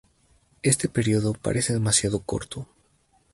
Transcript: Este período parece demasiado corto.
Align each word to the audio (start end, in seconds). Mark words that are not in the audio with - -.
Este 0.63 0.89
período 0.89 1.33
parece 1.35 1.73
demasiado 1.73 2.21
corto. 2.23 2.67